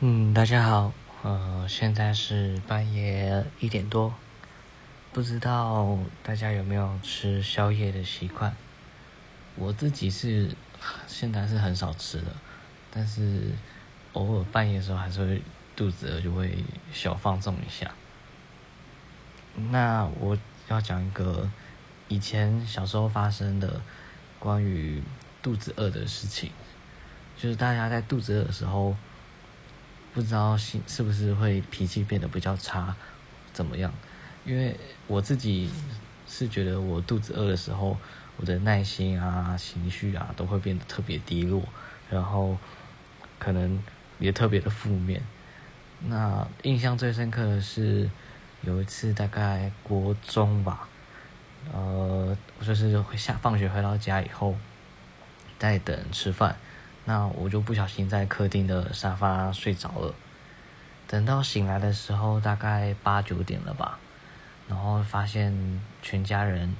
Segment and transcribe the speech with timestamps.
[0.00, 0.92] 嗯，大家好，
[1.24, 4.14] 呃，现在是半夜一点多，
[5.12, 8.54] 不知道大家有没有吃宵夜的习惯？
[9.56, 10.54] 我自己是
[11.08, 12.26] 现在是很少吃的，
[12.92, 13.50] 但是
[14.12, 15.42] 偶尔半夜的时候还是会
[15.74, 17.90] 肚子饿，就会小放纵一下。
[19.56, 20.38] 那我
[20.68, 21.50] 要讲一个
[22.06, 23.80] 以前小时候发生的
[24.38, 25.02] 关于
[25.42, 26.52] 肚子饿的事情，
[27.36, 28.96] 就是大家在肚子饿的时候。
[30.18, 32.92] 不知道是是不是会脾气变得比较差，
[33.52, 33.92] 怎么样？
[34.44, 35.70] 因为我自己
[36.26, 37.96] 是觉得我肚子饿的时候，
[38.36, 41.62] 我的耐心啊、情绪啊都会变得特别低落，
[42.10, 42.58] 然后
[43.38, 43.80] 可能
[44.18, 45.22] 也特别的负面。
[46.08, 48.10] 那印象最深刻的是
[48.62, 50.88] 有一次，大概国中吧，
[51.72, 54.56] 呃，就是下放学回到家以后，
[55.60, 56.56] 在等吃饭。
[57.08, 60.14] 那我就不小心在客厅的沙发睡着了，
[61.06, 63.98] 等到醒来的时候，大概八九点了吧，
[64.68, 66.76] 然后发现全家人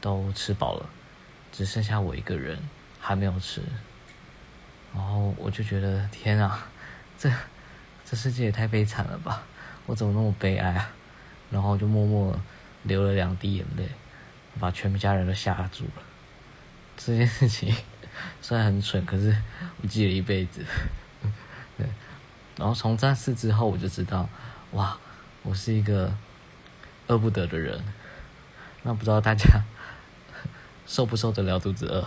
[0.00, 0.88] 都吃饱了，
[1.50, 2.56] 只剩下我一个人
[3.00, 3.60] 还没有吃，
[4.94, 6.68] 然后我就觉得天啊，
[7.18, 7.28] 这
[8.04, 9.42] 这世界也太悲惨了吧，
[9.86, 10.92] 我怎么那么悲哀啊？
[11.50, 12.40] 然后就默默
[12.84, 13.88] 流了两滴眼泪，
[14.60, 16.02] 把全家人都吓住了，
[16.96, 17.74] 这件事情。
[18.40, 19.36] 虽然很蠢，可是
[19.82, 20.64] 我记了一辈子。
[21.78, 21.86] 对，
[22.56, 24.28] 然后从这次之后，我就知道，
[24.72, 24.96] 哇，
[25.42, 26.12] 我是一个
[27.06, 27.82] 饿不得的人。
[28.82, 29.44] 那不知道大家
[30.86, 32.06] 受不受得了肚子饿？